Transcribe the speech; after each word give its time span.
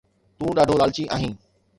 تون 0.37 0.49
ڏاڍو 0.57 0.75
لالچي 0.81 1.03
آهين 1.15 1.33